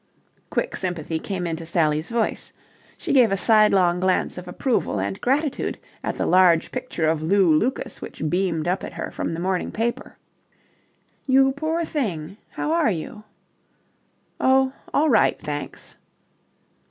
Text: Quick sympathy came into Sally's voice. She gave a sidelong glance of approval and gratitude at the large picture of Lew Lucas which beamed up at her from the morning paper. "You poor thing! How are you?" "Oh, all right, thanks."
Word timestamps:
Quick 0.49 0.75
sympathy 0.75 1.19
came 1.19 1.45
into 1.45 1.63
Sally's 1.63 2.09
voice. 2.09 2.51
She 2.97 3.13
gave 3.13 3.31
a 3.31 3.37
sidelong 3.37 3.99
glance 3.99 4.35
of 4.35 4.47
approval 4.47 4.99
and 4.99 5.21
gratitude 5.21 5.77
at 6.03 6.15
the 6.15 6.25
large 6.25 6.71
picture 6.71 7.05
of 7.07 7.21
Lew 7.21 7.53
Lucas 7.55 8.01
which 8.01 8.27
beamed 8.27 8.67
up 8.67 8.83
at 8.83 8.93
her 8.93 9.11
from 9.11 9.35
the 9.35 9.39
morning 9.39 9.71
paper. 9.71 10.17
"You 11.27 11.51
poor 11.51 11.85
thing! 11.85 12.37
How 12.49 12.71
are 12.71 12.89
you?" 12.89 13.25
"Oh, 14.39 14.73
all 14.91 15.07
right, 15.11 15.39
thanks." 15.39 15.97